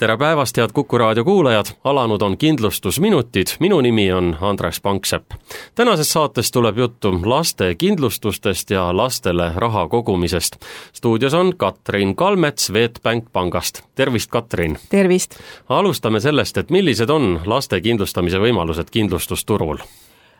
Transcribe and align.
tere 0.00 0.16
päevast, 0.16 0.56
head 0.56 0.72
Kuku 0.72 0.98
raadio 0.98 1.24
kuulajad, 1.24 1.64
alanud 1.84 2.22
on 2.22 2.38
Kindlustusminutid, 2.38 3.46
minu 3.60 3.80
nimi 3.80 4.12
on 4.12 4.36
Andres 4.40 4.80
Panksepp. 4.80 5.30
tänases 5.74 6.12
saates 6.12 6.52
tuleb 6.52 6.78
juttu 6.78 7.20
laste 7.24 7.74
kindlustustest 7.74 8.70
ja 8.70 8.96
lastele 8.96 9.52
raha 9.56 9.88
kogumisest. 9.88 10.56
stuudios 10.92 11.34
on 11.34 11.56
Katrin 11.56 12.16
Kalmets 12.16 12.66
Swedbank 12.66 13.24
pangast, 13.32 13.82
tervist, 13.94 14.30
Katrin! 14.30 14.78
tervist! 14.90 15.36
alustame 15.68 16.20
sellest, 16.20 16.56
et 16.56 16.70
millised 16.70 17.10
on 17.10 17.40
laste 17.44 17.80
kindlustamise 17.80 18.38
võimalused 18.38 18.90
kindlustusturul? 18.90 19.76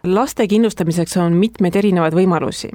Laste 0.04 0.46
kindlustamiseks 0.48 1.16
on 1.16 1.32
mitmeid 1.32 1.76
erinevaid 1.76 2.14
võimalusi. 2.14 2.70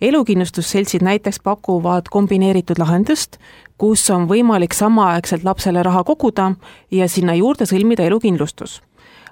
elukindlustusseltsid 0.00 1.02
näiteks 1.02 1.40
pakuvad 1.44 2.08
kombineeritud 2.10 2.78
lahendust, 2.78 3.36
kus 3.78 4.10
on 4.10 4.28
võimalik 4.28 4.74
samaaegselt 4.74 5.44
lapsele 5.44 5.82
raha 5.82 6.04
koguda 6.04 6.54
ja 6.90 7.08
sinna 7.08 7.34
juurde 7.34 7.64
sõlmida 7.66 8.02
elukindlustus. 8.02 8.82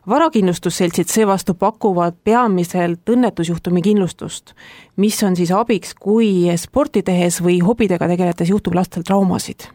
varakindlustusseltsid 0.09 1.09
seevastu 1.09 1.55
pakuvad 1.55 2.15
peamiselt 2.25 3.09
õnnetusjuhtumi 3.09 3.83
kindlustust, 3.83 4.55
mis 4.97 5.23
on 5.23 5.37
siis 5.37 5.51
abiks, 5.51 5.95
kui 5.95 6.49
sporti 6.57 7.03
tehes 7.03 7.43
või 7.43 7.61
hobidega 7.61 8.09
tegeledes 8.09 8.49
juhtub 8.49 8.75
lastel 8.75 9.03
traumasid 9.03 9.69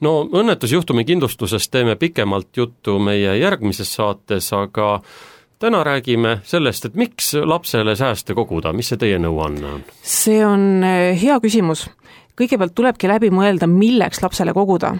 no 0.00 0.28
õnnetusjuhtumi 0.32 1.04
kindlustusest 1.04 1.70
teeme 1.70 1.96
pikemalt 1.96 2.56
juttu 2.56 2.98
meie 2.98 3.36
järgmises 3.38 3.94
saates, 3.94 4.52
aga 4.52 5.00
täna 5.62 5.84
räägime 5.84 6.38
sellest, 6.42 6.88
et 6.88 6.98
miks 6.98 7.34
lapsele 7.34 7.94
sääste 7.96 8.34
koguda, 8.34 8.72
mis 8.74 8.90
see 8.90 8.98
teie 8.98 9.18
nõuanne 9.22 9.68
on? 9.76 9.84
see 10.02 10.42
on 10.46 10.82
eh, 10.86 11.14
hea 11.22 11.38
küsimus. 11.44 11.86
kõigepealt 12.38 12.74
tulebki 12.74 13.10
läbi 13.10 13.30
mõelda, 13.30 13.68
milleks 13.70 14.22
lapsele 14.24 14.54
koguda 14.56 14.96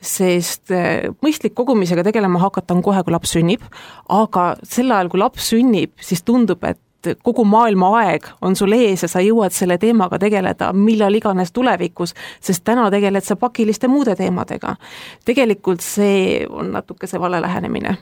sest 0.00 0.70
eh, 0.70 1.08
mõistlik 1.24 1.56
kogumisega 1.58 2.04
tegelema 2.06 2.38
hakata 2.38 2.76
on 2.76 2.84
kohe, 2.86 3.02
kui 3.02 3.14
laps 3.16 3.34
sünnib, 3.34 3.64
aga 4.12 4.52
sel 4.62 4.92
ajal, 4.92 5.10
kui 5.10 5.22
laps 5.22 5.50
sünnib, 5.50 5.96
siis 5.98 6.22
tundub, 6.22 6.62
et 6.68 6.80
kogu 7.22 7.44
maailma 7.46 7.90
aeg 8.00 8.24
on 8.42 8.56
sul 8.58 8.74
ees 8.74 9.02
ja 9.04 9.10
sa 9.10 9.22
jõuad 9.22 9.54
selle 9.54 9.78
teemaga 9.78 10.18
tegeleda 10.22 10.72
millal 10.74 11.14
iganes 11.14 11.52
tulevikus, 11.54 12.14
sest 12.42 12.64
täna 12.66 12.86
tegeled 12.94 13.26
sa 13.26 13.36
pakiliste 13.38 13.90
muude 13.90 14.14
teemadega. 14.18 14.76
tegelikult 15.24 15.82
see 15.82 16.46
on 16.50 16.72
natuke 16.78 17.06
see 17.10 17.20
vale 17.20 17.42
lähenemine 17.42 17.96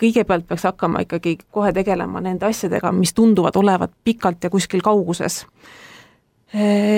kõigepealt 0.00 0.46
peaks 0.48 0.66
hakkama 0.68 1.04
ikkagi 1.06 1.36
kohe 1.54 1.72
tegelema 1.76 2.22
nende 2.24 2.46
asjadega, 2.48 2.92
mis 2.92 3.14
tunduvad 3.16 3.56
olevat 3.56 3.92
pikalt 4.04 4.44
ja 4.44 4.50
kuskil 4.50 4.84
kauguses. 4.84 5.44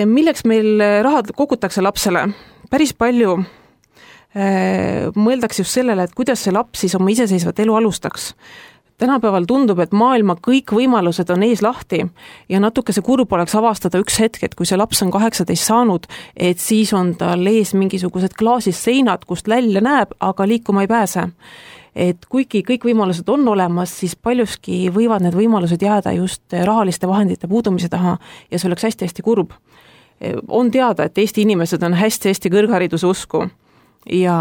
Milleks 0.06 0.44
meil 0.46 0.78
raha 1.02 1.24
kogutakse 1.34 1.82
lapsele? 1.82 2.28
päris 2.70 2.92
palju 2.94 3.40
mõeldakse 5.18 5.64
just 5.64 5.74
sellele, 5.74 6.04
et 6.06 6.12
kuidas 6.14 6.44
see 6.44 6.52
laps 6.54 6.84
siis 6.84 6.94
oma 6.94 7.10
iseseisvat 7.10 7.58
elu 7.64 7.74
alustaks 7.80 8.28
tänapäeval 9.00 9.44
tundub, 9.48 9.80
et 9.80 9.94
maailma 9.96 10.36
kõik 10.44 10.74
võimalused 10.76 11.30
on 11.32 11.44
ees 11.46 11.62
lahti 11.64 12.02
ja 12.52 12.60
natuke 12.60 12.92
see 12.92 13.04
kurb 13.04 13.32
oleks 13.32 13.56
avastada 13.56 14.00
üks 14.02 14.18
hetk, 14.20 14.44
et 14.44 14.56
kui 14.58 14.68
see 14.68 14.78
laps 14.78 15.00
on 15.04 15.12
kaheksateist 15.14 15.70
saanud, 15.70 16.08
et 16.36 16.60
siis 16.60 16.92
on 16.96 17.14
tal 17.20 17.46
ees 17.48 17.72
mingisugused 17.74 18.36
klaasist 18.38 18.84
seinad, 18.84 19.24
kust 19.28 19.48
välja 19.48 19.80
näeb, 19.84 20.12
aga 20.20 20.48
liikuma 20.48 20.84
ei 20.84 20.90
pääse 20.90 21.30
et 21.94 22.26
kuigi 22.28 22.62
kõik 22.66 22.84
võimalused 22.90 23.28
on 23.32 23.48
olemas, 23.48 23.92
siis 24.02 24.16
paljuski 24.16 24.88
võivad 24.94 25.24
need 25.24 25.36
võimalused 25.36 25.82
jääda 25.82 26.12
just 26.16 26.42
rahaliste 26.52 27.08
vahendite 27.10 27.48
puudumise 27.48 27.88
taha 27.88 28.16
ja 28.50 28.58
see 28.58 28.68
oleks 28.70 28.86
hästi-hästi 28.88 29.22
kurb. 29.26 29.52
on 30.48 30.70
teada, 30.70 31.04
et 31.04 31.18
Eesti 31.18 31.42
inimesed 31.42 31.82
on 31.82 31.94
hästi-hästi 31.96 32.50
kõrghariduse 32.52 33.06
usku 33.06 33.46
ja 34.12 34.36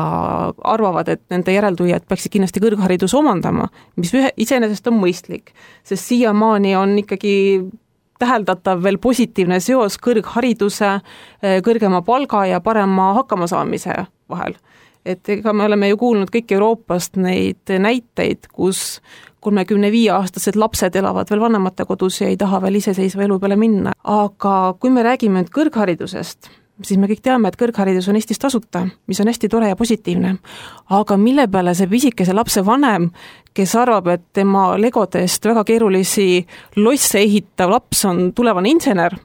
arvavad, 0.64 1.08
et 1.08 1.22
nende 1.30 1.54
järeltulijad 1.54 2.04
peaksid 2.08 2.32
kindlasti 2.32 2.60
kõrghariduse 2.60 3.18
omandama, 3.18 3.70
mis 3.96 4.14
ühe, 4.14 4.32
iseenesest 4.38 4.88
on 4.88 5.00
mõistlik, 5.00 5.54
sest 5.84 6.06
siiamaani 6.06 6.76
on 6.76 6.98
ikkagi 7.00 7.36
täheldatav 8.20 8.84
veel 8.84 8.98
positiivne 9.00 9.60
seos 9.64 9.96
kõrghariduse, 10.04 10.98
kõrgema 11.64 12.02
palga 12.04 12.46
ja 12.46 12.60
parema 12.60 13.14
hakkamasaamise 13.22 14.04
vahel 14.30 14.60
et 15.06 15.30
ega 15.30 15.54
me 15.54 15.66
oleme 15.66 15.90
ju 15.90 15.98
kuulnud 15.98 16.32
kõik 16.34 16.52
Euroopast 16.56 17.18
neid 17.18 17.72
näiteid, 17.80 18.50
kus 18.54 19.00
kolmekümne 19.40 19.92
viie 19.92 20.12
aastased 20.12 20.58
lapsed 20.60 20.96
elavad 21.00 21.30
veel 21.32 21.42
vanemate 21.42 21.86
kodus 21.88 22.22
ja 22.22 22.28
ei 22.28 22.38
taha 22.38 22.62
veel 22.62 22.80
iseseisva 22.82 23.24
elu 23.24 23.40
peale 23.40 23.56
minna, 23.60 23.94
aga 24.04 24.56
kui 24.80 24.92
me 24.92 25.04
räägime 25.06 25.44
nüüd 25.44 25.54
kõrgharidusest, 25.56 26.52
siis 26.84 27.00
me 27.00 27.08
kõik 27.10 27.22
teame, 27.24 27.50
et 27.50 27.58
kõrgharidus 27.60 28.08
on 28.10 28.18
Eestis 28.20 28.40
tasuta, 28.40 28.86
mis 29.08 29.20
on 29.20 29.28
hästi 29.30 29.50
tore 29.52 29.70
ja 29.70 29.76
positiivne. 29.76 30.36
aga 30.90 31.18
mille 31.18 31.48
peale 31.48 31.74
see 31.76 31.88
pisikese 31.88 32.34
lapse 32.34 32.64
vanem, 32.66 33.10
kes 33.54 33.76
arvab, 33.76 34.08
et 34.08 34.24
tema 34.34 34.78
legodest 34.78 35.46
väga 35.46 35.64
keerulisi 35.64 36.46
losse 36.78 37.20
ehitav 37.20 37.70
laps 37.70 38.06
on 38.06 38.32
tulevane 38.34 38.70
insener, 38.70 39.16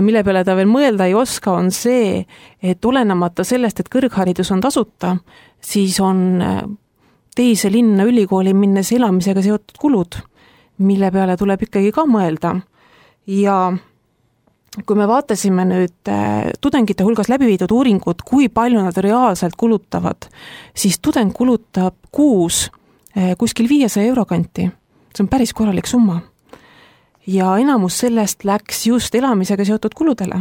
mille 0.00 0.22
peale 0.24 0.44
ta 0.44 0.56
veel 0.56 0.68
mõelda 0.70 1.06
ei 1.06 1.14
oska, 1.14 1.52
on 1.52 1.70
see, 1.70 2.24
et 2.62 2.84
olenemata 2.84 3.44
sellest, 3.44 3.80
et 3.80 3.92
kõrgharidus 3.92 4.52
on 4.52 4.60
tasuta, 4.60 5.16
siis 5.60 6.00
on 6.00 6.42
äh, 6.42 6.62
teise 7.36 7.70
linna 7.72 8.06
ülikooli 8.08 8.54
minnes 8.54 8.92
elamisega 8.92 9.42
seotud 9.42 9.76
kulud, 9.80 10.16
mille 10.78 11.10
peale 11.12 11.36
tuleb 11.36 11.66
ikkagi 11.68 11.92
ka 11.92 12.06
mõelda 12.08 12.56
ja 13.26 13.58
kui 14.84 14.96
me 14.98 15.06
vaatasime 15.08 15.64
nüüd 15.64 16.10
äh, 16.12 16.50
tudengite 16.60 17.04
hulgas 17.06 17.30
läbi 17.32 17.48
viidud 17.48 17.72
uuringut, 17.72 18.22
kui 18.26 18.48
palju 18.52 18.82
nad 18.84 18.96
reaalselt 19.00 19.56
kulutavad, 19.56 20.28
siis 20.76 20.98
tudeng 21.00 21.32
kulutab 21.32 21.96
kuus 22.12 22.66
äh, 23.16 23.32
kuskil 23.38 23.68
viiesaja 23.68 24.06
euro 24.10 24.24
kanti. 24.24 24.70
see 25.16 25.24
on 25.24 25.28
päris 25.32 25.54
korralik 25.56 25.86
summa 25.88 26.20
ja 27.26 27.56
enamus 27.58 27.98
sellest 27.98 28.44
läks 28.44 28.86
just 28.86 29.14
elamisega 29.14 29.64
seotud 29.64 29.94
kuludele. 29.94 30.40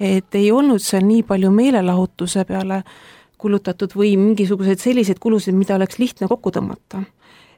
et 0.00 0.34
ei 0.34 0.52
olnud 0.52 0.80
seal 0.80 1.04
nii 1.04 1.22
palju 1.22 1.50
meelelahutuse 1.50 2.44
peale 2.44 2.82
kulutatud 3.40 3.92
või 3.96 4.14
mingisuguseid 4.20 4.80
selliseid 4.80 5.18
kulusid, 5.20 5.54
mida 5.56 5.74
oleks 5.76 5.98
lihtne 5.98 6.28
kokku 6.28 6.50
tõmmata. 6.50 7.02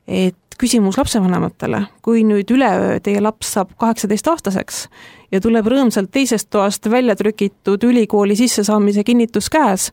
et 0.06 0.36
küsimus 0.58 0.98
lapsevanematele, 0.98 1.82
kui 2.02 2.24
nüüd 2.26 2.50
üleöö 2.50 3.00
teie 3.00 3.20
laps 3.20 3.54
saab 3.56 3.72
kaheksateistaastaseks 3.80 4.84
ja 5.32 5.40
tuleb 5.40 5.66
rõõmsalt 5.72 6.12
teisest 6.12 6.50
toast 6.50 6.90
välja 6.90 7.16
trükitud 7.16 7.84
ülikooli 7.84 8.36
sissesaamise 8.36 9.04
kinnitus 9.04 9.50
käes, 9.52 9.90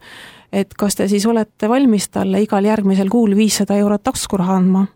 et 0.51 0.73
kas 0.73 0.95
te 0.95 1.07
siis 1.07 1.25
olete 1.25 1.69
valmis 1.69 2.09
talle 2.09 2.41
igal 2.41 2.65
järgmisel 2.65 3.09
kuul 3.09 3.35
viissada 3.37 3.77
eurot 3.77 4.03
taskuraha 4.03 4.57
andma 4.61 4.87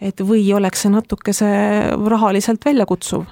et 0.00 0.20
või 0.24 0.44
oleks 0.56 0.84
see 0.84 0.92
natukese 0.92 1.48
rahaliselt 2.08 2.64
väljakutsuv. 2.64 3.26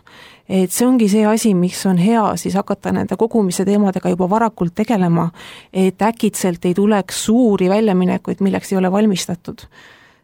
et 0.49 0.73
see 0.73 0.87
ongi 0.87 1.09
see 1.09 1.27
asi, 1.29 1.53
miks 1.55 1.85
on 1.87 1.99
hea 2.01 2.25
siis 2.41 2.55
hakata 2.57 2.93
nende 2.93 3.17
kogumise 3.17 3.65
teemadega 3.69 4.09
juba 4.09 4.29
varakult 4.31 4.75
tegelema, 4.75 5.31
et 5.73 6.03
äkitselt 6.03 6.65
ei 6.65 6.75
tuleks 6.75 7.25
suuri 7.25 7.69
väljaminekuid, 7.69 8.41
milleks 8.41 8.73
ei 8.73 8.79
ole 8.79 8.93
valmistatud. 8.93 9.67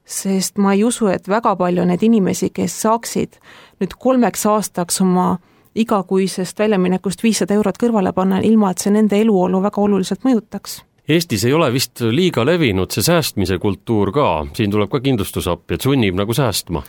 Sest 0.05 0.59
ma 0.59 0.75
ei 0.75 0.85
usu, 0.85 1.09
et 1.09 1.29
väga 1.29 1.57
palju 1.57 1.83
on 1.83 1.93
neid 1.93 2.03
inimesi, 2.03 2.51
kes 2.55 2.81
saaksid 2.85 3.39
nüüd 3.81 3.97
kolmeks 3.99 4.47
aastaks 4.47 5.01
oma 5.01 5.39
igakuisest 5.75 6.59
väljaminekust 6.59 7.23
viissada 7.23 7.55
eurot 7.55 7.79
kõrvale 7.81 8.13
panna, 8.15 8.39
ilma 8.45 8.71
et 8.71 8.83
see 8.85 8.93
nende 8.95 9.19
eluolu 9.21 9.63
väga 9.65 9.81
oluliselt 9.81 10.27
mõjutaks 10.27 10.83
Eestis 11.09 11.43
ei 11.45 11.53
ole 11.53 11.67
vist 11.69 12.01
liiga 12.01 12.47
levinud 12.49 12.89
see 12.95 13.05
säästmise 13.05 13.59
kultuur 13.61 14.09
ka, 14.13 14.29
siin 14.57 14.71
tuleb 14.73 14.89
ka 14.89 15.03
kindlustus 15.05 15.45
appi, 15.53 15.77
et 15.77 15.85
sunnib 15.85 16.17
nagu 16.17 16.33
säästma? 16.33 16.81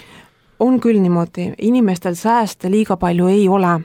On 0.60 0.80
küll 0.80 1.00
niimoodi, 1.04 1.50
inimestel 1.68 2.16
sääste 2.16 2.70
liiga 2.72 2.98
palju 2.98 3.28
ei 3.28 3.48
ole. 3.50 3.80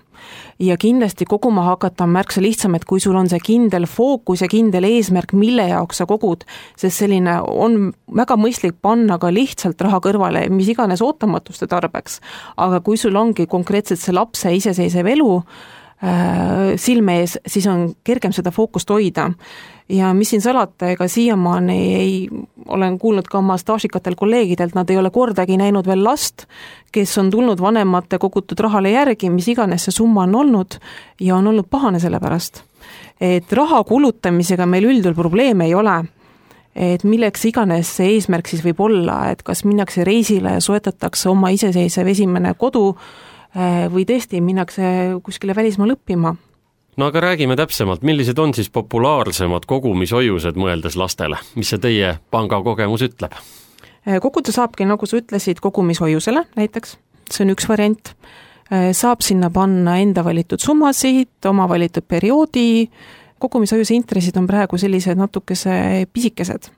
ja 0.60 0.76
kindlasti 0.76 1.24
koguma 1.24 1.62
hakata 1.64 2.04
on 2.04 2.10
märksa 2.12 2.42
lihtsam, 2.42 2.74
et 2.76 2.84
kui 2.84 3.00
sul 3.00 3.16
on 3.16 3.28
see 3.28 3.40
kindel 3.40 3.86
fookus 3.88 4.42
ja 4.44 4.48
kindel 4.52 4.84
eesmärk, 4.84 5.32
mille 5.32 5.64
jaoks 5.70 6.02
sa 6.02 6.06
kogud, 6.06 6.44
sest 6.76 7.00
selline 7.00 7.38
on 7.40 7.94
väga 8.16 8.36
mõistlik 8.36 8.76
panna 8.82 9.16
ka 9.18 9.30
lihtsalt 9.32 9.80
raha 9.80 10.02
kõrvale, 10.04 10.44
mis 10.52 10.68
iganes 10.68 11.00
ootamatuste 11.00 11.66
tarbeks. 11.66 12.20
aga 12.56 12.80
kui 12.80 13.00
sul 13.00 13.16
ongi 13.16 13.46
konkreetselt 13.46 14.00
see 14.00 14.12
lapse 14.12 14.52
iseseisev 14.54 15.06
elu 15.06 15.32
äh, 15.38 16.76
silme 16.76 17.20
ees, 17.22 17.38
siis 17.46 17.66
on 17.66 17.94
kergem 18.04 18.32
seda 18.36 18.52
fookust 18.52 18.90
hoida 18.90 19.30
ja 19.90 20.12
mis 20.14 20.30
siin 20.30 20.42
salata, 20.42 20.90
ega 20.94 21.08
siiamaani 21.08 21.78
ei, 21.94 22.28
olen 22.68 22.98
kuulnud 22.98 23.26
ka 23.30 23.38
oma 23.38 23.56
staažikatel 23.58 24.14
kolleegidelt, 24.18 24.74
nad 24.74 24.90
ei 24.90 24.98
ole 25.00 25.10
kordagi 25.10 25.58
näinud 25.58 25.86
veel 25.86 26.04
last, 26.04 26.46
kes 26.92 27.16
on 27.18 27.30
tulnud 27.30 27.60
vanemate 27.60 28.18
kogutud 28.22 28.60
rahale 28.60 28.92
järgi, 28.94 29.30
mis 29.30 29.48
iganes 29.50 29.88
see 29.88 29.96
summa 29.96 30.24
on 30.28 30.36
olnud, 30.44 30.78
ja 31.20 31.36
on 31.36 31.50
olnud 31.50 31.68
pahane 31.70 32.00
selle 32.00 32.20
pärast. 32.20 32.64
et 33.20 33.52
raha 33.52 33.82
kulutamisega 33.84 34.66
meil 34.66 34.86
üldjuhul 34.88 35.14
probleeme 35.14 35.66
ei 35.66 35.74
ole 35.74 35.98
et 36.74 37.02
milleks 37.04 37.44
iganes 37.44 37.90
see 37.98 38.14
eesmärk 38.14 38.48
siis 38.48 38.62
võib 38.64 38.80
olla, 38.80 39.30
et 39.30 39.42
kas 39.42 39.64
minnakse 39.64 40.04
reisile 40.06 40.54
ja 40.54 40.60
soetatakse 40.64 41.28
oma 41.28 41.50
iseseisev 41.52 42.08
esimene 42.08 42.54
kodu 42.54 42.94
äh, 42.94 43.90
või 43.92 44.06
tõesti 44.08 44.40
minnakse 44.40 44.84
kuskile 45.26 45.56
välismaale 45.56 45.98
õppima 45.98 46.36
no 47.00 47.08
aga 47.08 47.20
räägime 47.24 47.56
täpsemalt, 47.56 48.02
millised 48.04 48.38
on 48.38 48.52
siis 48.54 48.68
populaarsemad 48.72 49.64
kogumishoiused, 49.68 50.58
mõeldes 50.60 50.98
lastele, 51.00 51.38
mis 51.56 51.72
see 51.72 51.80
teie 51.80 52.14
panga 52.30 52.60
kogemus 52.66 53.06
ütleb? 53.08 53.36
koguda 54.20 54.52
saabki, 54.52 54.86
nagu 54.88 55.06
sa 55.06 55.18
ütlesid, 55.20 55.60
kogumishoiusele 55.60 56.46
näiteks, 56.56 56.94
see 57.32 57.44
on 57.44 57.52
üks 57.52 57.66
variant, 57.68 58.12
saab 58.96 59.24
sinna 59.24 59.50
panna 59.52 59.98
enda 60.00 60.24
valitud 60.24 60.60
summasid, 60.62 61.32
oma 61.48 61.66
valitud 61.68 62.06
perioodi, 62.08 62.86
kogumishoiuse 63.40 63.96
intressid 63.96 64.36
on 64.40 64.48
praegu 64.48 64.78
sellised 64.80 65.20
natukese 65.20 66.06
pisikesed. 66.12 66.70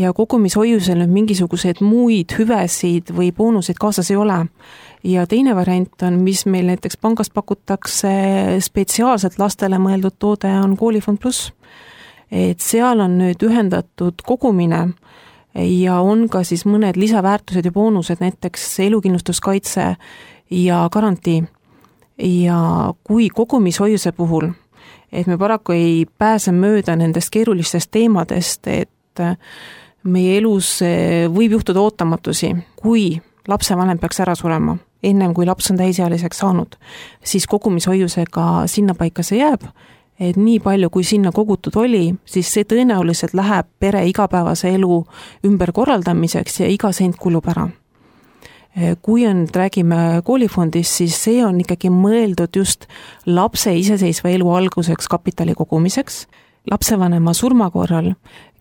Ja 0.00 0.12
kogumishoiusel 0.16 1.00
nüüd 1.00 1.12
mingisuguseid 1.12 1.80
muid 1.84 2.34
hüvesid 2.36 3.12
või 3.16 3.30
boonuseid 3.36 3.80
kaasas 3.80 4.12
ei 4.12 4.20
ole. 4.20 4.42
Ja 5.04 5.26
teine 5.26 5.54
variant 5.56 6.02
on, 6.02 6.20
mis 6.22 6.44
meil 6.46 6.66
näiteks 6.70 6.96
pangas 6.96 7.30
pakutakse 7.30 8.12
spetsiaalselt 8.62 9.38
lastele 9.38 9.78
mõeldud 9.82 10.18
toode, 10.18 10.50
on 10.62 10.76
koolifond 10.76 11.18
pluss. 11.22 11.52
et 12.30 12.60
seal 12.60 13.00
on 13.00 13.18
nüüd 13.18 13.42
ühendatud 13.44 14.22
kogumine 14.24 14.94
ja 15.54 16.00
on 16.00 16.28
ka 16.28 16.44
siis 16.44 16.64
mõned 16.64 16.96
lisaväärtused 16.96 17.64
ja 17.64 17.72
boonused, 17.72 18.20
näiteks 18.20 18.80
elukindlustuskaitse 18.80 19.96
ja 20.50 20.88
garantii. 20.92 21.44
ja 22.18 22.94
kui 23.04 23.28
kogumishoiuse 23.28 24.12
puhul 24.12 24.52
et 25.12 25.26
me 25.26 25.38
paraku 25.38 25.72
ei 25.72 26.06
pääse 26.18 26.52
mööda 26.52 26.96
nendest 26.96 27.30
keerulistest 27.32 27.90
teemadest, 27.92 28.66
et 28.66 29.22
meie 30.02 30.38
elus 30.38 30.78
võib 31.32 31.58
juhtuda 31.58 31.82
ootamatusi, 31.82 32.54
kui 32.76 33.20
lapsevanem 33.48 34.00
peaks 34.00 34.22
ära 34.24 34.34
surema, 34.38 34.76
ennem 35.02 35.34
kui 35.34 35.46
laps 35.46 35.70
on 35.70 35.80
täisealiseks 35.80 36.38
saanud, 36.38 36.76
siis 37.24 37.46
kogumishoiusega 37.46 38.66
sinnapaika 38.66 39.22
see 39.26 39.40
jääb, 39.42 39.66
et 40.20 40.36
nii 40.36 40.60
palju, 40.62 40.90
kui 40.90 41.04
sinna 41.04 41.32
kogutud 41.34 41.76
oli, 41.76 42.14
siis 42.24 42.52
see 42.54 42.64
tõenäoliselt 42.68 43.34
läheb 43.34 43.68
pere 43.80 44.04
igapäevase 44.08 44.74
elu 44.76 45.04
ümberkorraldamiseks 45.46 46.60
ja 46.62 46.70
iga 46.70 46.92
sent 46.92 47.18
kulub 47.18 47.48
ära 47.50 47.68
kui 49.02 49.26
on, 49.26 49.46
räägime 49.54 50.22
koolifondist, 50.24 50.96
siis 50.96 51.16
see 51.24 51.42
on 51.44 51.58
ikkagi 51.60 51.90
mõeldud 51.92 52.56
just 52.56 52.86
lapse 53.26 53.74
iseseisva 53.76 54.32
elu 54.32 54.48
alguseks 54.48 55.08
kapitali 55.08 55.54
kogumiseks. 55.54 56.26
lapsevanema 56.70 57.34
surma 57.34 57.70
korral 57.70 58.14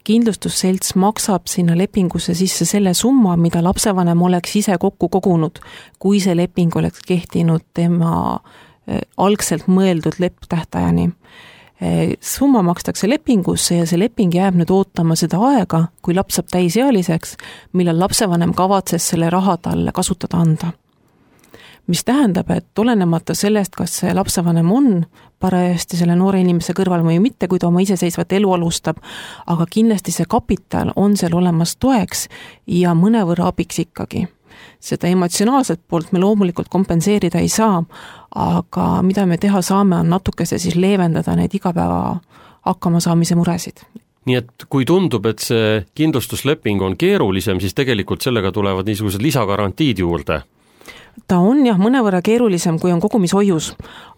kindlustusselts 0.08 0.96
maksab 0.96 1.48
sinna 1.52 1.78
lepingusse 1.78 2.34
sisse 2.38 2.66
selle 2.66 2.94
summa, 2.98 3.38
mida 3.38 3.64
lapsevanem 3.64 4.22
oleks 4.22 4.56
ise 4.56 4.78
kokku 4.82 5.10
kogunud, 5.10 5.62
kui 6.00 6.20
see 6.24 6.36
leping 6.38 6.76
oleks 6.76 7.04
kehtinud 7.08 7.66
tema 7.74 8.14
eh, 8.88 9.02
algselt 9.18 9.70
mõeldud 9.72 10.20
lõpptähtajani 10.22 11.12
Eh, 11.82 12.14
summa 12.22 12.62
makstakse 12.62 13.10
lepingusse 13.10 13.80
ja 13.80 13.88
see 13.90 13.98
leping 13.98 14.36
jääb 14.38 14.54
nüüd 14.60 14.70
ootama 14.70 15.16
seda 15.18 15.40
aega, 15.48 15.88
kui 16.06 16.14
laps 16.14 16.38
saab 16.38 16.52
täisealiseks, 16.54 17.34
millal 17.74 17.98
lapsevanem 18.04 18.54
kavatses 18.54 19.08
selle 19.10 19.32
raha 19.34 19.56
talle 19.66 19.90
kasutada 19.98 20.44
anda. 20.46 20.70
Mis 21.92 22.04
tähendab, 22.08 22.50
et 22.56 22.80
olenemata 22.80 23.36
sellest, 23.36 23.76
kas 23.76 23.98
see 24.02 24.14
lapsevanem 24.16 24.70
on 24.72 24.92
parajasti 25.42 26.00
selle 26.00 26.16
noore 26.16 26.40
inimese 26.40 26.74
kõrval 26.78 27.04
või 27.04 27.18
mitte, 27.20 27.50
kui 27.52 27.60
ta 27.60 27.68
oma 27.68 27.82
iseseisvat 27.84 28.32
elu 28.38 28.54
alustab, 28.56 29.02
aga 29.52 29.68
kindlasti 29.70 30.14
see 30.16 30.30
kapital 30.30 30.94
on 30.96 31.18
seal 31.20 31.36
olemas 31.36 31.76
toeks 31.82 32.28
ja 32.80 32.94
mõnevõrra 32.98 33.50
abiks 33.52 33.82
ikkagi. 33.84 34.28
Seda 34.82 35.10
emotsionaalset 35.10 35.82
poolt 35.90 36.12
me 36.14 36.22
loomulikult 36.22 36.70
kompenseerida 36.70 37.42
ei 37.42 37.50
saa, 37.50 37.82
aga 38.36 38.88
mida 39.06 39.26
me 39.26 39.38
teha 39.42 39.62
saame, 39.66 40.00
on 40.02 40.14
natukese 40.14 40.60
siis 40.62 40.78
leevendada 40.78 41.36
neid 41.36 41.54
igapäeva 41.58 42.16
hakkamasaamise 42.68 43.36
muresid. 43.36 43.84
Nii 44.30 44.38
et 44.38 44.66
kui 44.70 44.86
tundub, 44.86 45.26
et 45.26 45.42
see 45.42 45.82
kindlustusleping 45.98 46.82
on 46.86 46.96
keerulisem, 46.98 47.60
siis 47.60 47.74
tegelikult 47.74 48.22
sellega 48.22 48.52
tulevad 48.54 48.86
niisugused 48.86 49.22
lisagarantiid 49.24 50.04
juurde 50.04 50.44
ta 51.28 51.38
on 51.40 51.66
jah, 51.66 51.78
mõnevõrra 51.80 52.22
keerulisem, 52.26 52.80
kui 52.80 52.92
on 52.92 53.00
kogumishoius, 53.02 53.72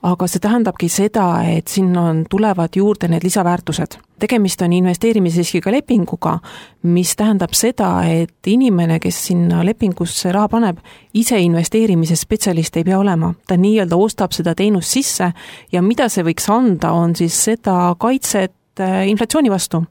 aga 0.04 0.28
see 0.28 0.42
tähendabki 0.44 0.90
seda, 0.92 1.28
et 1.48 1.72
sinna 1.72 2.08
on, 2.10 2.24
tulevad 2.30 2.76
juurde 2.76 3.08
need 3.12 3.24
lisaväärtused. 3.24 4.00
tegemist 4.24 4.62
on 4.62 4.74
investeerimisriskiga 4.74 5.72
lepinguga, 5.72 6.38
mis 6.84 7.16
tähendab 7.20 7.52
seda, 7.54 7.90
et 8.08 8.48
inimene, 8.48 9.00
kes 9.00 9.18
sinna 9.28 9.66
lepingusse 9.66 10.32
raha 10.32 10.48
paneb, 10.48 10.80
ise 11.14 11.40
investeerimise 11.40 12.16
spetsialist 12.16 12.78
ei 12.78 12.84
pea 12.84 13.00
olema, 13.00 13.34
ta 13.48 13.58
nii-öelda 13.58 14.00
ostab 14.00 14.32
seda 14.32 14.56
teenust 14.56 14.96
sisse 14.96 15.34
ja 15.72 15.82
mida 15.82 16.10
see 16.10 16.24
võiks 16.24 16.48
anda, 16.50 16.94
on 16.94 17.16
siis 17.16 17.36
seda 17.52 17.96
kaitset 18.00 18.54
äh, 18.80 19.08
inflatsiooni 19.08 19.52
vastu 19.52 19.84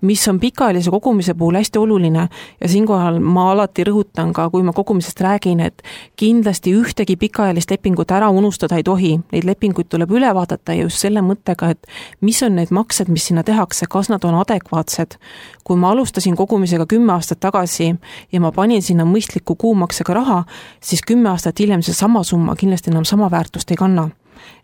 mis 0.00 0.28
on 0.28 0.40
pikaajalise 0.40 0.90
kogumise 0.90 1.34
puhul 1.34 1.54
hästi 1.54 1.78
oluline 1.78 2.28
ja 2.60 2.68
siinkohal 2.68 3.18
ma 3.20 3.50
alati 3.52 3.84
rõhutan 3.84 4.32
ka, 4.32 4.48
kui 4.50 4.62
ma 4.62 4.72
kogumisest 4.72 5.20
räägin, 5.20 5.60
et 5.60 5.82
kindlasti 6.16 6.74
ühtegi 6.76 7.16
pikaajalist 7.16 7.70
lepingut 7.70 8.10
ära 8.10 8.28
unustada 8.28 8.76
ei 8.76 8.84
tohi, 8.84 9.14
neid 9.32 9.46
lepinguid 9.48 9.88
tuleb 9.88 10.12
üle 10.12 10.34
vaadata 10.34 10.76
just 10.78 11.00
selle 11.00 11.22
mõttega, 11.24 11.70
et 11.74 11.86
mis 12.20 12.42
on 12.42 12.56
need 12.58 12.72
maksed, 12.74 13.08
mis 13.08 13.30
sinna 13.30 13.44
tehakse, 13.44 13.88
kas 13.90 14.10
nad 14.12 14.24
on 14.24 14.38
adekvaatsed. 14.42 15.18
kui 15.64 15.76
ma 15.76 15.90
alustasin 15.90 16.36
kogumisega 16.36 16.86
kümme 16.86 17.12
aastat 17.12 17.40
tagasi 17.40 17.94
ja 18.32 18.40
ma 18.40 18.52
panin 18.52 18.82
sinna 18.82 19.04
mõistliku 19.04 19.56
kuumaksega 19.56 20.14
raha, 20.14 20.44
siis 20.80 21.00
kümme 21.02 21.30
aastat 21.30 21.58
hiljem 21.58 21.82
seesama 21.82 22.22
summa 22.22 22.56
kindlasti 22.56 22.90
enam 22.90 23.04
sama 23.04 23.30
väärtust 23.30 23.70
ei 23.70 23.76
kanna 23.76 24.10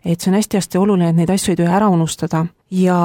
et 0.05 0.21
see 0.21 0.29
on 0.29 0.37
hästi-hästi 0.37 0.77
oluline, 0.77 1.09
et 1.09 1.15
neid 1.15 1.29
asju 1.29 1.53
ei 1.53 1.55
tohi 1.55 1.69
ära 1.69 1.89
unustada. 1.89 2.45
Ja 2.71 2.97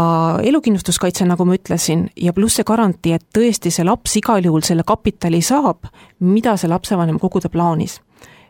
elukindlustuskaitse, 0.42 1.26
nagu 1.26 1.44
ma 1.44 1.56
ütlesin, 1.58 2.06
ja 2.16 2.32
pluss 2.32 2.60
see 2.60 2.66
garantii, 2.66 3.16
et 3.18 3.26
tõesti 3.34 3.72
see 3.74 3.86
laps 3.86 4.16
igal 4.20 4.44
juhul 4.46 4.64
selle 4.66 4.86
kapitali 4.86 5.42
saab, 5.42 5.90
mida 6.22 6.56
see 6.56 6.70
lapsevanem 6.70 7.18
koguda 7.22 7.50
plaanis. 7.52 8.00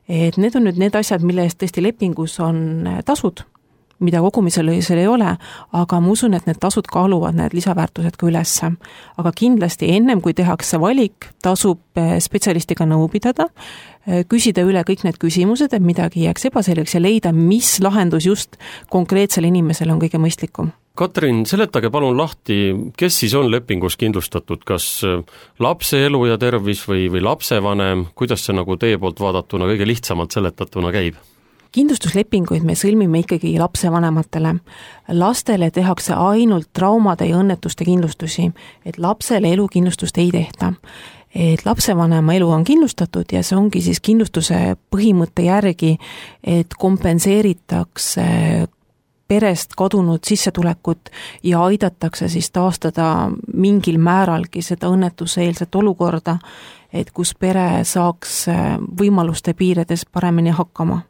et 0.08 0.36
need 0.38 0.54
on 0.54 0.62
nüüd 0.68 0.76
need 0.78 0.94
asjad, 0.94 1.22
mille 1.26 1.42
eest 1.42 1.58
tõesti 1.58 1.82
lepingus 1.82 2.38
on 2.40 2.86
tasud 3.04 3.42
mida 3.98 4.20
kogumisel 4.20 4.68
seal 4.84 5.00
ei 5.00 5.08
ole, 5.08 5.30
aga 5.72 6.00
ma 6.00 6.12
usun, 6.12 6.34
et 6.36 6.46
need 6.46 6.60
tasud 6.60 6.86
kaaluvad 6.92 7.36
need 7.38 7.56
lisaväärtused 7.56 8.18
ka 8.20 8.28
ülesse. 8.28 8.72
aga 9.16 9.32
kindlasti 9.32 9.90
ennem, 9.96 10.20
kui 10.20 10.34
tehakse 10.34 10.80
valik, 10.80 11.30
tasub 11.42 11.80
eh, 11.96 12.18
spetsialistiga 12.20 12.84
nõu 12.84 13.08
pidada, 13.08 13.48
eh, 14.06 14.24
küsida 14.28 14.62
üle 14.62 14.84
kõik 14.84 15.04
need 15.04 15.18
küsimused, 15.18 15.72
et 15.72 15.82
midagi 15.82 16.20
ei 16.20 16.26
jääks 16.26 16.50
ebaselgeks 16.50 16.94
ja 16.94 17.00
leida, 17.00 17.32
mis 17.32 17.78
lahendus 17.80 18.26
just 18.26 18.56
konkreetsele 18.90 19.48
inimesele 19.48 19.92
on 19.92 20.00
kõige 20.00 20.20
mõistlikum 20.20 20.72
Katrin, 20.96 21.44
seletage 21.46 21.90
palun 21.92 22.16
lahti, 22.16 22.58
kes 22.96 23.18
siis 23.20 23.34
on 23.36 23.50
lepingus 23.52 23.98
kindlustatud, 24.00 24.62
kas 24.64 24.88
eh, 25.04 25.20
lapse 25.60 26.00
elu 26.06 26.22
ja 26.30 26.38
tervis 26.40 26.86
või, 26.88 27.06
või 27.12 27.20
lapsevanem, 27.24 28.06
kuidas 28.16 28.46
see 28.46 28.56
nagu 28.56 28.78
teie 28.80 28.96
poolt 28.98 29.20
vaadatuna 29.20 29.68
kõige 29.72 29.88
lihtsamalt 29.88 30.36
seletatuna 30.36 30.92
käib? 30.96 31.20
kindlustuslepinguid 31.76 32.62
me 32.64 32.72
sõlmime 32.72 33.20
ikkagi 33.20 33.50
lapsevanematele. 33.60 34.54
lastele 35.12 35.66
tehakse 35.70 36.14
ainult 36.16 36.70
traumade 36.72 37.26
ja 37.28 37.36
õnnetuste 37.36 37.84
kindlustusi, 37.84 38.46
et 38.86 38.96
lapsele 38.98 39.52
elukindlustust 39.52 40.16
ei 40.18 40.30
tehta 40.32 40.72
et 41.36 41.66
lapsevanema 41.66 42.34
elu 42.34 42.48
on 42.50 42.64
kindlustatud 42.64 43.32
ja 43.32 43.42
see 43.44 43.58
ongi 43.58 43.82
siis 43.84 44.00
kindlustuse 44.00 44.76
põhimõtte 44.88 45.44
järgi, 45.44 45.98
et 46.40 46.72
kompenseeritakse 46.80 48.24
perest 49.28 49.74
kadunud 49.76 50.24
sissetulekut 50.24 51.10
ja 51.42 51.64
aidatakse 51.64 52.28
siis 52.28 52.50
taastada 52.50 53.30
mingil 53.54 53.98
määralgi 53.98 54.62
seda 54.62 54.90
õnnetuseelset 54.92 55.74
olukorda, 55.74 56.38
et 56.92 57.10
kus 57.10 57.34
pere 57.34 57.84
saaks 57.84 58.46
võimaluste 59.00 59.54
piirides 59.54 60.06
paremini 60.12 60.54
hakkama 60.54 61.02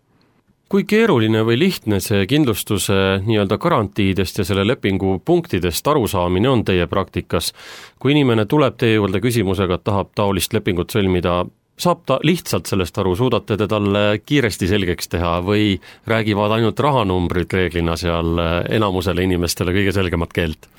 kui 0.68 0.82
keeruline 0.82 1.44
või 1.46 1.58
lihtne 1.60 2.00
see 2.02 2.24
kindlustuse 2.26 2.96
nii-öelda 3.26 3.58
garantiidest 3.62 4.40
ja 4.40 4.46
selle 4.48 4.64
lepingu 4.66 5.20
punktidest 5.24 5.86
arusaamine 5.86 6.48
on 6.50 6.64
teie 6.66 6.86
praktikas? 6.90 7.52
kui 7.98 8.12
inimene 8.12 8.46
tuleb 8.50 8.74
teie 8.78 8.96
juurde 8.96 9.20
küsimusega, 9.22 9.78
et 9.78 9.84
tahab 9.86 10.10
taolist 10.14 10.52
lepingut 10.52 10.90
sõlmida, 10.90 11.44
saab 11.76 12.04
ta 12.08 12.18
lihtsalt 12.24 12.66
sellest 12.70 12.98
aru, 12.98 13.12
suudate 13.16 13.56
te 13.60 13.68
talle 13.68 14.04
kiiresti 14.24 14.68
selgeks 14.70 15.10
teha 15.12 15.36
või 15.44 15.76
räägivad 16.08 16.56
ainult 16.56 16.80
rahanumbrid 16.80 17.52
reeglina 17.52 17.96
seal 18.00 18.40
enamusele 18.72 19.26
inimestele 19.26 19.74
kõige 19.76 19.92
selgemat 19.96 20.32
keelt? 20.36 20.70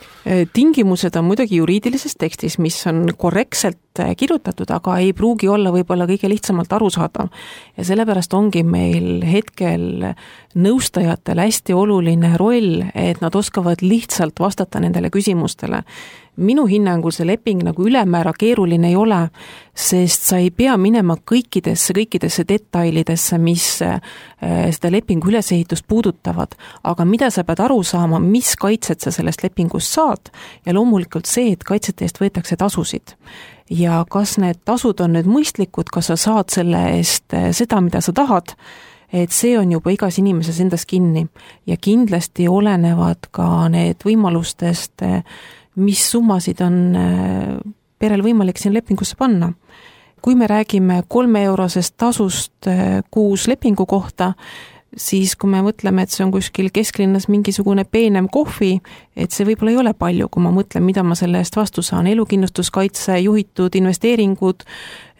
tingimused 0.53 1.15
on 1.15 1.23
muidugi 1.23 1.61
juriidilises 1.61 2.17
tekstis, 2.19 2.57
mis 2.59 2.75
on 2.89 3.05
korrektselt 3.17 4.01
kirjutatud, 4.17 4.67
aga 4.73 4.97
ei 4.99 5.13
pruugi 5.15 5.47
olla 5.47 5.71
võib-olla 5.71 6.03
kõige 6.09 6.27
lihtsamalt 6.29 6.73
arusaadav. 6.73 7.29
ja 7.77 7.85
sellepärast 7.85 8.33
ongi 8.33 8.63
meil 8.63 9.23
hetkel 9.23 10.13
nõustajatel 10.55 11.39
hästi 11.45 11.73
oluline 11.73 12.35
roll, 12.37 12.83
et 12.95 13.21
nad 13.21 13.35
oskavad 13.35 13.81
lihtsalt 13.85 14.39
vastata 14.39 14.81
nendele 14.83 15.09
küsimustele 15.13 15.83
minu 16.37 16.65
hinnangul 16.69 17.11
see 17.13 17.25
leping 17.27 17.63
nagu 17.65 17.85
ülemäära 17.87 18.33
keeruline 18.37 18.91
ei 18.91 18.95
ole, 18.95 19.19
sest 19.75 20.27
sa 20.29 20.39
ei 20.41 20.51
pea 20.51 20.75
minema 20.77 21.17
kõikidesse, 21.17 21.95
kõikidesse 21.97 22.45
detailidesse, 22.47 23.37
mis 23.41 23.65
äh, 23.85 23.99
seda 24.73 24.91
lepingu 24.93 25.31
ülesehitust 25.31 25.87
puudutavad, 25.87 26.55
aga 26.83 27.05
mida 27.05 27.31
sa 27.33 27.43
pead 27.47 27.61
aru 27.65 27.81
saama, 27.83 28.19
mis 28.23 28.55
kaitset 28.59 29.05
sa 29.05 29.13
sellest 29.13 29.43
lepingust 29.43 29.97
saad? 29.97 30.31
Ja 30.65 30.75
loomulikult 30.77 31.29
see, 31.29 31.53
et 31.55 31.65
kaitsete 31.67 32.05
eest 32.05 32.21
võetakse 32.21 32.57
tasusid. 32.57 33.15
Ja 33.69 34.03
kas 34.09 34.37
need 34.39 34.61
tasud 34.65 35.01
on 35.03 35.17
nüüd 35.17 35.27
mõistlikud, 35.27 35.89
kas 35.91 36.11
sa 36.13 36.19
saad 36.19 36.53
selle 36.53 36.85
eest 36.97 37.33
äh, 37.33 37.49
seda, 37.55 37.81
mida 37.83 38.01
sa 38.01 38.13
tahad, 38.15 38.53
et 39.13 39.31
see 39.31 39.57
on 39.57 39.71
juba 39.71 39.91
igas 39.95 40.17
inimeses 40.19 40.59
endas 40.63 40.85
kinni. 40.85 41.27
Ja 41.65 41.77
kindlasti 41.81 42.47
olenevad 42.51 43.29
ka 43.31 43.67
need 43.71 44.03
võimalustest 44.05 45.03
mis 45.77 46.03
summasid 46.11 46.61
on 46.65 46.79
äh, 46.97 47.57
perel 47.99 48.23
võimalik 48.25 48.59
siin 48.61 48.75
lepingusse 48.77 49.17
panna. 49.17 49.53
kui 50.21 50.35
me 50.35 50.47
räägime 50.49 51.03
kolmeeurosest 51.07 51.93
tasust 51.97 52.67
äh, 52.67 53.03
kuus 53.11 53.47
lepingu 53.47 53.85
kohta, 53.85 54.33
siis 54.97 55.35
kui 55.35 55.49
me 55.49 55.61
mõtleme, 55.61 56.03
et 56.03 56.11
see 56.11 56.23
on 56.25 56.31
kuskil 56.33 56.71
kesklinnas 56.73 57.27
mingisugune 57.29 57.85
peenem 57.85 58.27
kohvi, 58.33 58.79
et 59.15 59.31
see 59.31 59.45
võib-olla 59.45 59.71
ei 59.75 59.77
ole 59.83 59.93
palju, 59.93 60.29
kui 60.33 60.43
ma 60.43 60.51
mõtlen, 60.51 60.83
mida 60.83 61.03
ma 61.05 61.15
selle 61.15 61.37
eest 61.43 61.55
vastu 61.55 61.85
saan, 61.85 62.09
elukindlustuskaitse, 62.09 63.19
juhitud 63.27 63.77
investeeringud, 63.77 64.65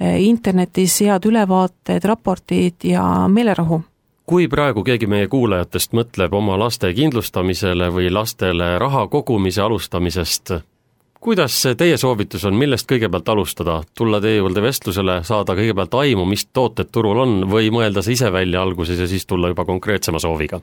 äh, 0.02 0.18
internetis 0.26 0.98
head 1.06 1.30
ülevaated, 1.30 2.10
raportid 2.10 2.90
ja 2.90 3.06
meelerahu 3.30 3.84
kui 4.28 4.48
praegu 4.52 4.84
keegi 4.84 5.08
meie 5.08 5.28
kuulajatest 5.32 5.94
mõtleb 5.96 6.34
oma 6.36 6.58
laste 6.60 6.90
kindlustamisele 6.94 7.88
või 7.96 8.10
lastele 8.12 8.74
raha 8.80 9.06
kogumise 9.08 9.62
alustamisest, 9.64 10.52
kuidas 11.24 11.56
teie 11.80 11.96
soovitus 11.98 12.44
on, 12.46 12.58
millest 12.60 12.90
kõigepealt 12.92 13.30
alustada, 13.32 13.80
tulla 13.96 14.20
teie 14.22 14.42
juurde 14.42 14.62
vestlusele, 14.62 15.22
saada 15.24 15.56
kõigepealt 15.56 15.96
aimu, 16.02 16.28
mis 16.28 16.44
tooted 16.52 16.92
turul 16.92 17.24
on, 17.24 17.38
või 17.48 17.72
mõelda 17.72 18.04
see 18.04 18.20
ise 18.20 18.32
välja 18.34 18.62
alguses 18.62 19.00
ja 19.00 19.08
siis 19.08 19.26
tulla 19.26 19.54
juba 19.54 19.66
konkreetsema 19.66 20.20
sooviga? 20.20 20.62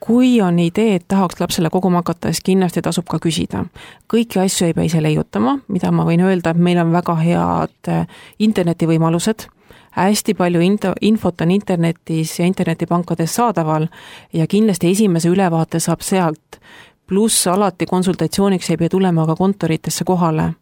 kui 0.00 0.40
on 0.40 0.56
idee, 0.58 0.94
et 0.96 1.04
tahaks 1.08 1.40
lapsele 1.40 1.68
koguma 1.70 2.00
hakata, 2.00 2.30
siis 2.32 2.40
kindlasti 2.42 2.80
tasub 2.82 3.04
ka 3.08 3.18
küsida. 3.22 3.64
kõiki 4.12 4.40
asju 4.40 4.66
ei 4.66 4.74
pea 4.74 4.86
ise 4.88 5.02
leiutama, 5.02 5.58
mida 5.68 5.90
ma 5.92 6.06
võin 6.08 6.22
öelda, 6.24 6.50
et 6.50 6.60
meil 6.68 6.80
on 6.80 6.92
väga 6.92 7.14
head 7.20 7.90
internetivõimalused 8.38 9.46
hästi 9.90 10.34
palju 10.34 10.60
info, 10.60 10.92
infot 11.00 11.40
on 11.40 11.50
internetis 11.50 12.38
ja 12.38 12.46
internetipankades 12.46 13.34
saadaval 13.34 13.86
ja 14.32 14.46
kindlasti 14.46 14.90
esimese 14.90 15.28
ülevaate 15.28 15.80
saab 15.80 16.00
sealt. 16.00 16.60
pluss 17.06 17.46
alati 17.46 17.86
konsultatsiooniks 17.86 18.70
ei 18.70 18.76
pea 18.76 18.88
tulema 18.88 19.26
ka 19.26 19.36
kontoritesse 19.36 20.04
kohale. 20.04 20.52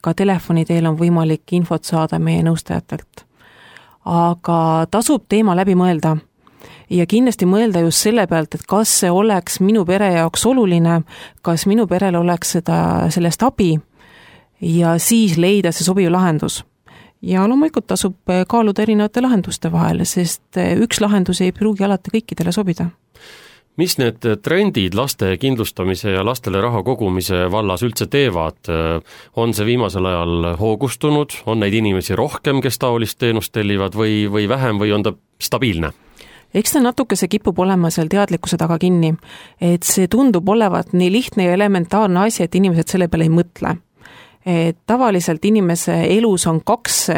ka 0.00 0.14
telefoni 0.14 0.64
teel 0.64 0.86
on 0.86 0.98
võimalik 0.98 1.52
infot 1.52 1.84
saada 1.84 2.18
meie 2.18 2.42
nõustajatelt. 2.42 3.24
aga 4.04 4.86
tasub 4.90 5.24
teema 5.28 5.56
läbi 5.56 5.74
mõelda 5.74 6.16
ja 6.90 7.06
kindlasti 7.06 7.46
mõelda 7.46 7.80
just 7.80 7.98
selle 7.98 8.26
pealt, 8.26 8.54
et 8.54 8.66
kas 8.68 9.00
see 9.00 9.10
oleks 9.10 9.60
minu 9.60 9.84
pere 9.84 10.12
jaoks 10.12 10.46
oluline, 10.46 11.02
kas 11.42 11.66
minu 11.66 11.86
perel 11.86 12.16
oleks 12.16 12.50
seda, 12.50 13.10
sellest 13.10 13.42
abi 13.42 13.80
ja 14.60 14.98
siis 14.98 15.38
leida 15.38 15.72
see 15.72 15.84
sobiv 15.84 16.10
lahendus 16.10 16.62
ja 17.22 17.46
loomulikult 17.48 17.86
tasub 17.92 18.32
eh, 18.32 18.44
kaaluda 18.48 18.82
erinevate 18.82 19.22
lahenduste 19.22 19.70
vahel, 19.72 20.04
sest 20.08 20.58
eh, 20.60 20.74
üks 20.82 21.00
lahendus 21.02 21.42
ei 21.44 21.54
pruugi 21.54 21.86
alati 21.86 22.14
kõikidele 22.18 22.52
sobida. 22.52 22.90
mis 23.76 23.96
need 23.96 24.26
trendid 24.44 24.92
laste 24.94 25.30
kindlustamise 25.40 26.10
ja 26.12 26.24
lastele 26.24 26.60
raha 26.60 26.82
kogumise 26.84 27.46
vallas 27.50 27.80
üldse 27.82 28.04
teevad, 28.06 28.68
on 29.32 29.54
see 29.56 29.64
viimasel 29.64 30.06
ajal 30.06 30.50
hoogustunud, 30.60 31.38
on 31.46 31.64
neid 31.64 31.72
inimesi 31.72 32.12
rohkem, 32.12 32.60
kes 32.60 32.76
taolist 32.78 33.16
teenust 33.18 33.52
tellivad 33.52 33.96
või, 33.96 34.26
või 34.28 34.44
vähem 34.48 34.76
või 34.76 34.92
on 34.92 35.06
ta 35.08 35.14
stabiilne? 35.40 35.92
eks 36.54 36.74
ta 36.74 36.82
natukese 36.84 37.28
kipub 37.32 37.58
olema 37.64 37.90
seal 37.90 38.10
teadlikkuse 38.12 38.58
taga 38.60 38.78
kinni. 38.78 39.14
et 39.60 39.88
see 39.88 40.08
tundub 40.08 40.48
olevat 40.48 40.92
nii 40.92 41.12
lihtne 41.12 41.48
ja 41.48 41.56
elementaarne 41.56 42.26
asi, 42.26 42.42
et 42.42 42.54
inimesed 42.54 42.92
selle 42.92 43.08
peale 43.08 43.30
ei 43.30 43.32
mõtle 43.32 43.78
et 44.46 44.78
tavaliselt 44.86 45.44
inimese 45.44 46.02
elus 46.16 46.46
on 46.46 46.60
kaks 46.64 47.10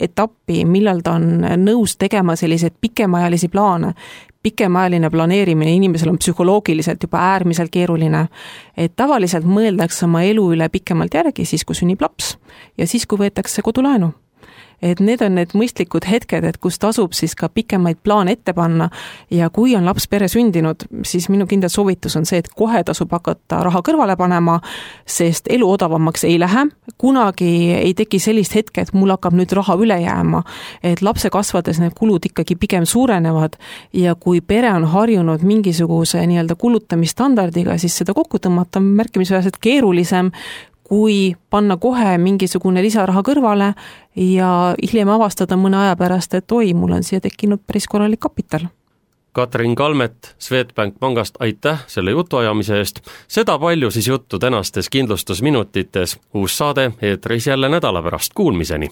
etappi, 0.00 0.64
millal 0.64 1.02
ta 1.04 1.16
on 1.18 1.44
nõus 1.60 1.96
tegema 2.00 2.36
selliseid 2.36 2.78
pikemaajalisi 2.80 3.48
plaane. 3.48 3.94
pikemaajaline 4.42 5.10
planeerimine 5.10 5.72
inimesel 5.72 6.08
on 6.08 6.18
psühholoogiliselt 6.18 7.02
juba 7.02 7.18
äärmiselt 7.18 7.70
keeruline. 7.70 8.28
et 8.76 8.96
tavaliselt 8.96 9.44
mõeldakse 9.44 10.04
oma 10.04 10.22
elu 10.22 10.52
üle 10.52 10.68
pikemalt 10.68 11.14
järgi 11.14 11.44
siis, 11.44 11.64
kui 11.64 11.74
sünnib 11.74 12.00
laps 12.00 12.38
ja 12.78 12.86
siis, 12.86 13.06
kui 13.06 13.18
võetakse 13.18 13.62
kodulaenu 13.62 14.12
et 14.82 15.00
need 15.00 15.20
on 15.22 15.34
need 15.36 15.52
mõistlikud 15.56 16.06
hetked, 16.08 16.44
et 16.46 16.58
kus 16.60 16.78
tasub 16.80 17.12
siis 17.16 17.34
ka 17.36 17.50
pikemaid 17.52 18.00
plaane 18.04 18.34
ette 18.36 18.54
panna. 18.56 18.88
Ja 19.30 19.50
kui 19.52 19.74
on 19.76 19.84
laps 19.84 20.06
pere 20.08 20.28
sündinud, 20.30 20.86
siis 21.06 21.28
minu 21.32 21.46
kindel 21.50 21.72
soovitus 21.72 22.16
on 22.16 22.26
see, 22.28 22.40
et 22.40 22.48
kohe 22.56 22.80
tasub 22.88 23.12
hakata 23.12 23.60
raha 23.66 23.82
kõrvale 23.84 24.16
panema, 24.16 24.58
sest 25.04 25.50
elu 25.52 25.68
odavamaks 25.68 26.24
ei 26.28 26.38
lähe, 26.40 26.66
kunagi 27.00 27.50
ei 27.76 27.92
teki 27.96 28.22
sellist 28.22 28.56
hetke, 28.56 28.86
et 28.86 28.94
mul 28.96 29.12
hakkab 29.12 29.36
nüüd 29.36 29.52
raha 29.56 29.76
üle 29.80 30.00
jääma. 30.00 30.42
et 30.82 31.02
lapse 31.02 31.30
kasvades 31.30 31.78
need 31.80 31.92
kulud 31.98 32.24
ikkagi 32.24 32.56
pigem 32.56 32.86
suurenevad. 32.86 33.56
Ja 33.92 34.14
kui 34.14 34.40
pere 34.40 34.72
on 34.72 34.84
harjunud 34.84 35.42
mingisuguse 35.42 36.24
nii-öelda 36.26 36.54
kulutamisstandardiga, 36.54 37.76
siis 37.78 37.96
seda 37.98 38.14
kokku 38.14 38.38
tõmmata 38.38 38.80
on 38.80 38.88
märkimisväärselt 38.96 39.60
keerulisem, 39.60 40.30
kui 40.90 41.36
panna 41.50 41.76
kohe 41.78 42.16
mingisugune 42.18 42.82
lisaraha 42.82 43.22
kõrvale 43.22 43.68
ja 44.18 44.50
hiljem 44.82 45.12
avastada 45.14 45.54
mõne 45.56 45.78
aja 45.84 45.96
pärast, 45.96 46.34
et 46.34 46.52
oi, 46.52 46.72
mul 46.74 46.96
on 46.98 47.06
siia 47.06 47.22
tekkinud 47.22 47.62
päris 47.66 47.86
korralik 47.86 48.20
kapital. 48.26 48.66
Katrin 49.32 49.76
Kalmet 49.78 50.34
Swedbank 50.42 50.96
pangast, 50.98 51.36
aitäh 51.38 51.84
selle 51.86 52.10
jutuajamise 52.10 52.80
eest. 52.82 52.98
seda 53.28 53.58
palju 53.58 53.90
siis 53.90 54.08
juttu 54.08 54.38
tänastes 54.38 54.90
kindlustusminutites. 54.90 56.18
uus 56.34 56.58
saade 56.58 56.90
eetris 57.02 57.46
jälle 57.46 57.68
nädala 57.68 58.02
pärast, 58.02 58.34
kuulmiseni 58.34 58.90